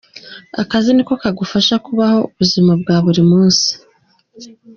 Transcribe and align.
Akazi 0.61 0.89
niko 0.93 1.13
kagufasha 1.21 1.75
kubaho 1.85 2.19
ubuzima 2.29 2.71
bwa 2.81 2.95
buri 3.05 3.21
munsi. 3.31 3.67